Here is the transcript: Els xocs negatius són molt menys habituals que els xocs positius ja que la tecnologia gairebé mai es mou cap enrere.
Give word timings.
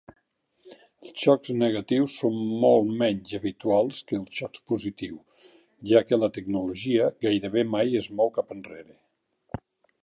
Els 1.07 1.19
xocs 1.25 1.51
negatius 1.63 2.15
són 2.21 2.39
molt 2.63 2.89
menys 3.03 3.35
habituals 3.39 4.01
que 4.13 4.17
els 4.21 4.39
xocs 4.41 4.65
positius 4.73 5.47
ja 5.93 6.03
que 6.09 6.21
la 6.23 6.33
tecnologia 6.39 7.13
gairebé 7.27 7.67
mai 7.77 7.97
es 8.05 8.11
mou 8.23 8.33
cap 8.41 8.59
enrere. 8.61 8.99